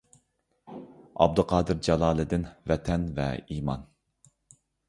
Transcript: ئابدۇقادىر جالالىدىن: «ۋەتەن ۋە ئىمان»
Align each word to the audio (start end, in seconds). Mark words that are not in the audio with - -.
ئابدۇقادىر 1.25 1.77
جالالىدىن: 1.89 2.47
«ۋەتەن 2.73 3.07
ۋە 3.21 3.29
ئىمان» 3.57 3.89